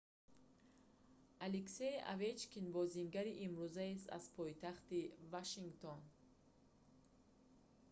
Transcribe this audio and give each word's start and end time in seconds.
алексей 1.47 1.95
овечкин 2.13 2.65
бозингари 2.75 3.33
имрӯзаест 3.45 4.05
аз 4.17 4.25
пойтахти 4.35 4.99
вашингтон 5.31 5.99